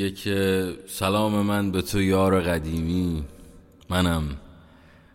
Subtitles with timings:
[0.00, 3.24] میگه که سلام من به تو یار قدیمی.
[3.90, 4.36] منم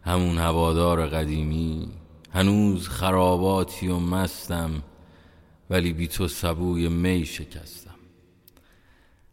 [0.04, 1.88] همون هوادار قدیمی.
[2.32, 4.72] هنوز خراباتی و مستم
[5.70, 7.96] ولی بی تو سبوی می شکستم.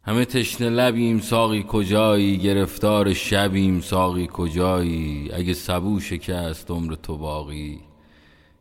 [0.04, 7.80] همه تشنه لبیم ساقی کجایی؟ گرفتار شبیم ساقی کجایی؟ اگه سبو شکست عمر تو باقی.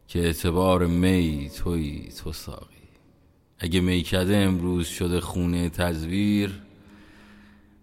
[0.08, 2.66] که اعتبار می توی تو ساقی.
[3.60, 6.62] اگه میکده امروز شده خونه تزویر.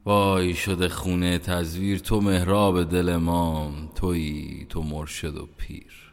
[0.09, 6.13] وای شده خونه تزویر تو مهراب دل ما توی تو مرشد و پیر.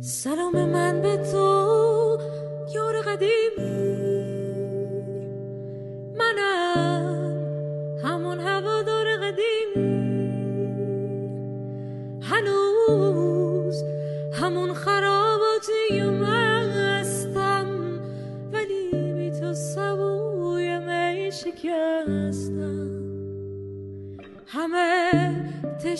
[0.00, 2.18] سلام من به تو
[2.74, 3.91] یار قدیمی.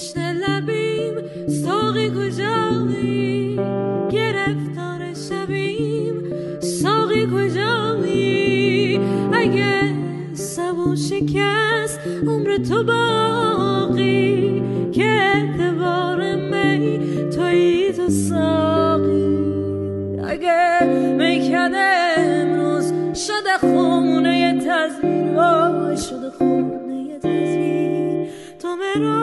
[0.03, 1.14] تشنه لبیم.
[1.48, 3.56] ساقی کجایی
[4.11, 6.14] گرفتار شبیم
[6.61, 9.00] ساقی کجایی
[9.33, 9.95] اگه
[10.34, 14.62] سبو شکست عمر تو باقی.
[14.92, 16.98] که اعتبار می
[17.30, 19.36] توی تو ساقی.
[20.28, 20.84] اگه
[21.19, 25.97] می‌کنه امروز شده خونه تزویر.
[25.97, 28.28] شده خونه تزویر.
[28.58, 29.22] تو مرا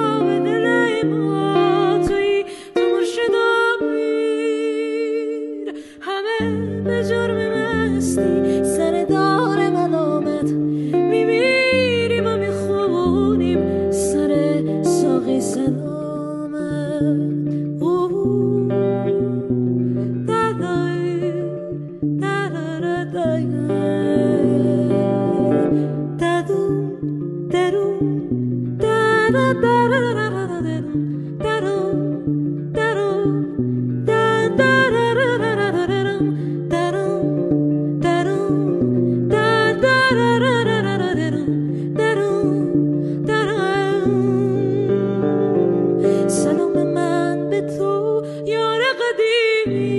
[46.27, 49.98] سلام من به تو یار قدیمی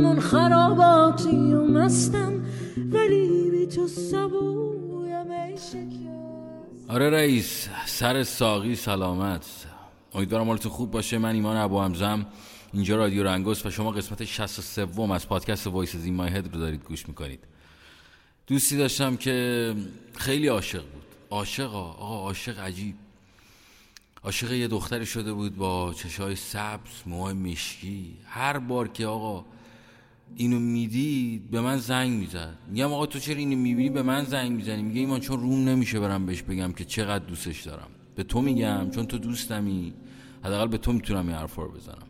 [0.00, 2.44] همون خراباتی و مستم
[2.92, 5.58] ولی بی تو سبویم ای
[6.88, 9.46] آره رئیس سر ساقی سلامت.
[10.14, 11.18] امیدوارم حالتون خوب باشه.
[11.18, 12.26] من ایمان ابو همزم
[12.72, 16.84] اینجا رادیو رنگوس و شما قسمت 63 از پادکست Voices In My Head رو دارید
[16.84, 17.44] گوش می‌کنید.
[18.46, 19.74] دوستی داشتم که
[20.16, 21.02] خیلی عاشق بود.
[21.30, 22.94] عاشق آقا عاشق عجیب.
[24.24, 28.16] عاشق یه دختری شده بود با چشای سبز موهای مشکی.
[28.26, 29.44] هر بار که آقا
[30.36, 32.58] اینو می‌دید به من زنگ می‌زد.
[32.70, 34.82] میگم آقا تو چرا اینو می‌بینی؟ به من زنگ می‌زنی.
[34.82, 37.88] میگه ایمان چون روم نمیشه برم بهش بگم که چقدر دوستش دارم.
[38.14, 39.92] به تو میگم چون تو دوستمی.
[40.44, 42.06] حداقل به تو می‌تونم این حرفا رو بزنم.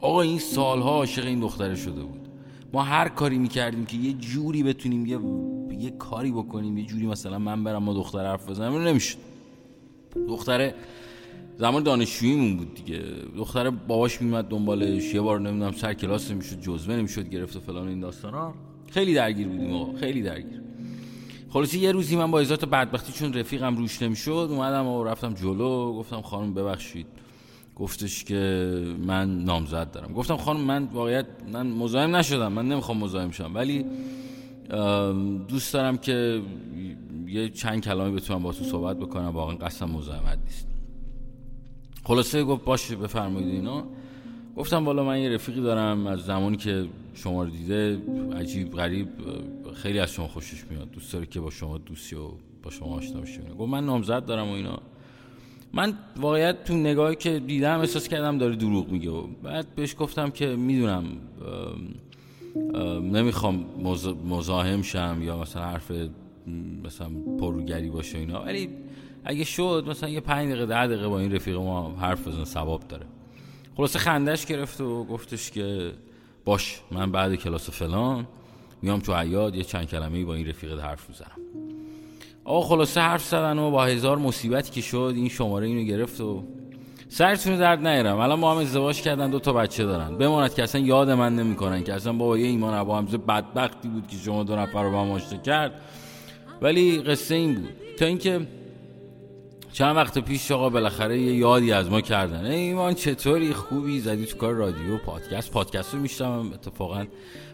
[0.00, 2.28] آقا این سالها عاشق این دختره شده بود.
[2.72, 5.18] ما هر کاری می‌کردیم که یه جوری بتونیم یه
[5.84, 9.18] یه کاری بکنیم یه جوری مثلا من برم ما دختر حرف بزنم نمی‌شد.
[10.28, 10.74] دختره
[11.58, 13.02] زمان دانشجوییمون بود دیگه.
[13.36, 17.88] دختره باباش میمد دنبالش یه بار نمی‌دونم سر کلاس نمی‌شد جزوه نمی‌شد گرفت و فلان
[17.88, 18.54] این داستانا
[18.90, 20.60] خیلی درگیر بودیم آقا خیلی درگیر.
[21.50, 25.92] خلاصی یه روزی من با ازات بدبختی چون رفیقم روش نمی‌شد اومدم و رفتم جلو.
[25.92, 27.06] گفتم خانم ببخشید.
[27.76, 28.72] گفتش که
[29.06, 30.12] من نامزد دارم.
[30.12, 33.54] گفتم خانم من واقعیت من مزاحم نشدم من نمی‌خوام مزاحم شم.
[33.54, 33.84] ولی
[35.48, 36.42] دوست دارم که
[37.26, 39.28] یه چند کلامی بتونم با تو صحبت بکنم.
[39.28, 40.68] واقعا قصدم مزاحمت نیست.
[42.08, 43.84] خلاصه گفت باشه بفرمایید اینا.
[44.56, 47.98] گفتم والا من یه رفیقی دارم از زمانی که شما رو دیده
[48.36, 49.08] عجیب غریب
[49.74, 50.90] خیلی از شما خوشش میاد.
[50.90, 52.28] دوست داره که با شما دوستی و
[52.62, 54.78] با شما آشنا بشه گفت من نامزد دارم و اینا.
[55.72, 59.10] من واقعیت تو نگاهی که دیدم احساس کردم داره دروغ میگه.
[59.10, 61.04] و بعد بهش گفتم که می‌دونم
[63.02, 65.92] نمی‌خوام مز- مزاحم شم یا مثلا حرف
[66.84, 67.08] مثلا
[67.40, 68.42] پروگری باشه اینا.
[68.42, 68.68] ولی
[69.30, 72.88] اگه شد مثلا یه پنج دقیقه ده دقیقه با این رفیق ما حرف بزن ثواب
[72.88, 73.06] داره.
[73.76, 75.92] خلاصه خندش گرفت و گفتش که
[76.44, 78.26] باش من بعد کلاس فلان
[78.82, 81.38] میام تو عیاد یه چند کلمه با این رفیق حرف می‌زنم.
[82.44, 86.44] آقا خلاصه حرف زدن و با هزار مصیبتی که شد این شماره اینو گرفت و
[87.08, 88.18] سرتون درد نیارم.
[88.18, 90.18] الان با هم ازدواج کردن دو تا بچه دارن.
[90.18, 94.06] بماند که اصلا یاد من نمی‌کنن که اصلا بابا یه ایمان ابو حمزه بدبختی بود
[94.06, 95.72] که شما دو نفر رو با هم کرد.
[96.62, 97.68] ولی قصه این بود.
[97.98, 98.40] تا اینکه
[99.78, 102.44] چند وقت پیش آقا بالاخره یه یادی از ما کردن.
[102.44, 105.50] ای ایمان چطوری؟ خوبی؟ زدی تو کار رادیو پادکست.
[105.50, 107.04] پادکست رو میشتم اتفاقا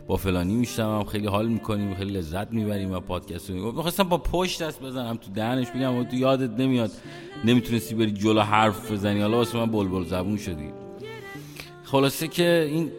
[0.07, 3.73] با فلانی میشتم خیلی حال می‌کنیم خیلی لذت می‌بریم و پادکست رو.
[3.73, 6.91] می‌خواستم با پشت دست بزنم تو دهنش بگم تو یادت نمیاد
[7.45, 9.21] نمی‌تونستی بری جلو حرف بزنی.
[9.21, 10.69] حالا واسه من بلبل زبون شدی.
[11.85, 12.93] خلاصه که این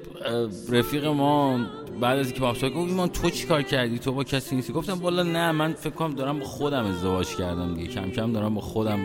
[0.69, 1.60] رفیق ما
[2.00, 4.94] بعد از اینکه با گفت ایمان تو چی کار کردی؟ تو با کسی نیستی؟ گفتم
[4.94, 7.88] والا نه من فکر کنم دارم با خودم ازدواج کردم دیگه.
[7.88, 9.00] کم کم دارم با خودم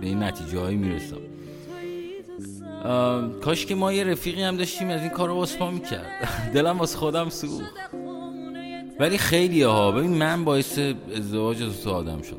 [0.00, 1.16] به این نتیجه هایی می‌رسم.
[3.40, 6.28] کاش که ما یه رفیقی هم داشتیم از این کار رو واسه می‌کرد.
[6.54, 7.64] دلم واسه خودم سوخت.
[9.00, 10.78] ولی خیلی ها ببین من باعث
[11.16, 12.38] ازدواج تو آدم شدم.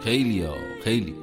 [0.00, 0.42] خیلی.
[0.42, 0.54] ها
[0.84, 1.14] خیلی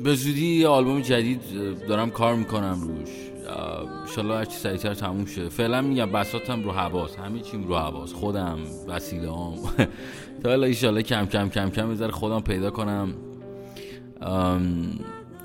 [0.00, 1.40] به زودی آلبوم جدید
[1.88, 3.33] دارم کار می‌کنم روش.
[3.46, 5.48] انشالله هرچی سریعتر تموم شه.
[5.48, 7.16] فعلا میگم بساتم رو حواس.
[7.16, 8.12] همه چیم رو حواس.
[8.12, 8.58] خودم
[8.88, 9.54] وسیله هم
[10.42, 13.14] تا حالا ایشالله کم کم کم کم بذار خودم پیدا کنم.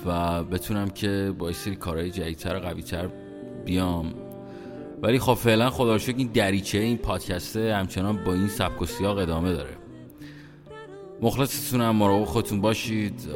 [0.05, 3.09] و بتونم که با سری کارهای جدیدتر و قویتر
[3.65, 4.13] بیام.
[5.01, 9.17] ولی خب فعلا خدا رو این دریچه این پادکسته همچنان با این سبک و سیاق
[9.17, 9.77] ادامه داره.
[11.21, 13.29] مخلصتونم مراقب خودتون باشید.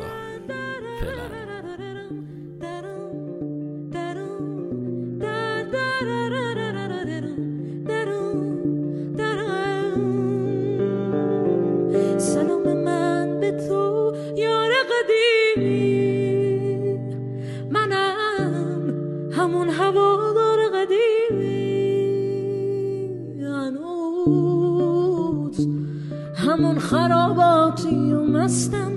[26.36, 28.92] همون خراباتی و مستم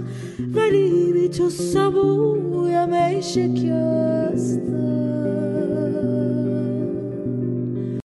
[0.54, 4.66] ولی بی تو سبویم ای شکستم